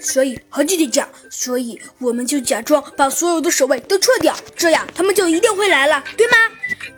[0.00, 6.36] 所以和弟弟讲，所以我们就假装把所有的守卫都撤掉，这样他们就一定会来了，对吗？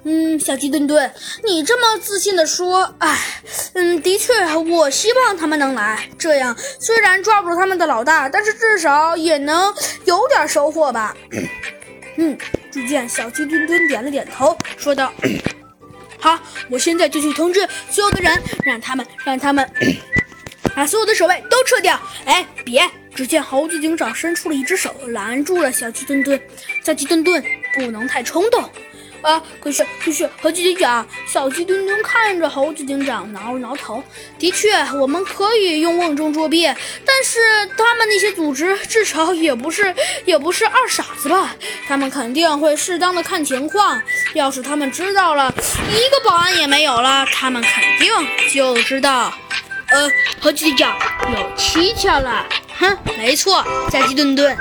[0.04, 1.12] 嗯，小鸡墩墩，
[1.44, 3.42] 你这么自信的说，哎，
[3.74, 9.72] 嗯，的确，我希望他们能来，这样虽然抓不住他们的老大，但是至少也能
[10.04, 11.16] 有点收获吧。
[12.16, 12.36] 嗯，
[12.70, 15.12] 只见小鸡墩墩点了点头，说道
[16.18, 16.38] ：“好，
[16.68, 19.66] 我现在就去通知所有的人，让他们，让他们。”
[20.80, 22.00] 把所有的守卫都撤掉！
[22.24, 22.82] 哎，别！
[23.14, 26.40] 只见猴子警长伸出了一只手，拦住了小鸡墩墩。
[26.82, 27.44] 小鸡墩墩
[27.74, 28.62] 不能太冲动
[29.20, 29.42] 啊！
[29.60, 34.02] 可是，可是，猴子警长，小鸡墩墩看着猴子警长，挠了挠头。
[34.38, 36.74] 的确，我们可以用瓮中捉鳖，
[37.04, 37.38] 但是
[37.76, 41.54] 他们那些组织至少也不是，也不是二傻子吧？
[41.86, 44.00] 他们肯定会适当的看情况。
[44.32, 45.54] 要是他们知道了
[45.90, 48.10] 一个保安也没有了，他们肯定
[48.50, 49.30] 就知道。
[49.92, 50.96] 呃，猴子警长
[51.32, 52.46] 有蹊跷了，
[52.78, 54.56] 哼，没错，小鸡顿顿。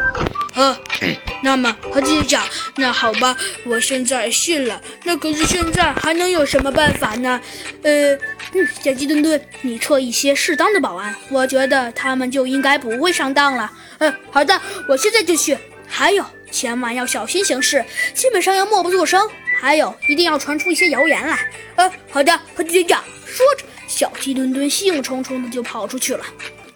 [0.55, 0.76] 呃，
[1.44, 2.44] 那么猴子警长，
[2.76, 4.82] 那好吧，我现在信了。
[5.04, 7.40] 那可是现在还能有什么办法呢？
[7.84, 8.16] 呃，
[8.54, 13.71] 嗯，小鸡墩墩，你撤一些适当的保安，我觉得他们就应该不会上当了。
[13.99, 15.58] 嗯，好的，我现在就去。
[15.88, 19.27] 还有，千万要小心行事，基本上要默不作声。
[19.62, 21.38] 还有，一定要传出一些谣言来。
[21.76, 23.04] 呃，好的，猴子警长。
[23.26, 23.66] 说着。
[23.90, 26.23] 小鸡墩墩兴冲冲的就跑出去了。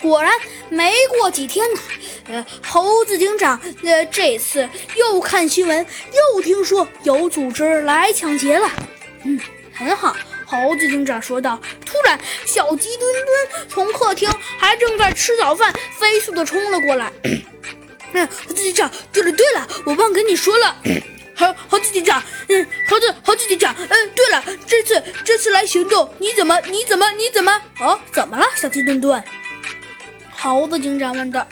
[0.02, 0.34] 果然，
[0.68, 1.80] 没过几天呢，
[2.28, 5.86] 呃，猴子警长，呃，这次又看新闻，
[6.34, 8.70] 又听说有组织来抢劫了。
[9.24, 9.40] 嗯，
[9.74, 10.14] 很好，
[10.46, 11.58] 猴子警长说道。
[11.86, 17.10] 突然，小鸡墩墩从客厅还正在吃早饭，飞速的冲了过来。
[18.12, 20.76] 嗯，猴子警长，对了对了，我忘跟你说了。
[21.36, 28.00] 猴猴子警长，嗯，猴子猴子警长，嗯，对了，这次这次来行动，你怎么你怎么你怎么哦？
[28.12, 29.24] 怎么了，小鸡墩墩？
[30.36, 31.48] 猴子警长问道。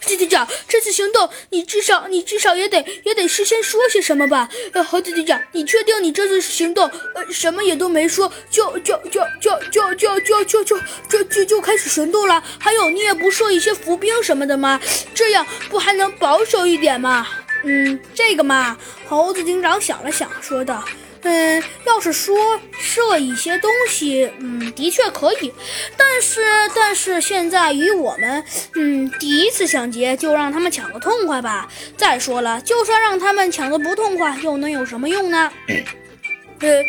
[0.00, 4.48] 鸡警长，这次行动，你至少你至少也得也得事先说些什么吧？
[4.72, 12.42] 呃，猴子警长，你确定你这次行动，呃，什么也都没说，就就就就就就就就就就就就开始行动了？
[12.58, 14.80] 还有，你也不设一些伏兵什么的吗？
[15.14, 17.28] 这样不还能保守一点吗？
[17.64, 18.76] 嗯，这个嘛，
[19.08, 20.84] 猴子警长想了想，说道
[21.22, 25.52] ：“嗯，要是说设一些东西，嗯，的确可以，
[25.96, 26.40] 但是，
[26.74, 28.42] 但是现在与我们，
[28.74, 31.68] 嗯，第一次抢劫就让他们抢个痛快吧。
[31.96, 35.52] 再说了，就算让他们抢个不痛快，又能有什么用呢？
[36.60, 36.84] 呃，嗯，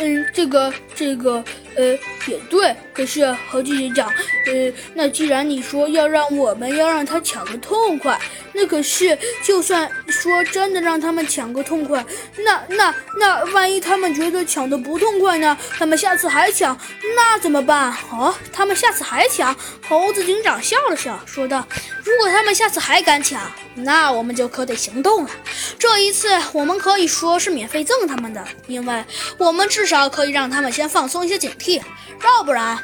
[0.00, 1.44] 嗯这个，这个，
[1.76, 1.84] 呃，
[2.26, 2.74] 也对。
[2.92, 4.08] 可是猴子警长，
[4.46, 8.18] 呃，那既然你说要让我们要让他抢个痛快。”
[8.52, 12.04] 那可是，就算说真的让他们抢个痛快，
[12.44, 15.56] 那那那万一他们觉得抢的不痛快呢？
[15.78, 16.76] 他们下次还抢，
[17.16, 17.94] 那怎么办？
[18.10, 19.56] 哦，他们下次还抢？
[19.88, 21.64] 猴子警长笑了笑，说道
[22.04, 23.40] ：“如果他们下次还敢抢，
[23.76, 25.30] 那我们就可得行动了。
[25.78, 29.04] 这一次，我们可以说是免费赠他们的，因为
[29.38, 31.82] 我们至少可以让他们先放松一些警惕。
[32.22, 32.78] 要不然，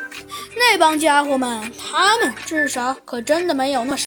[0.57, 3.97] 那帮家伙们，他们至少可真的没有那么……”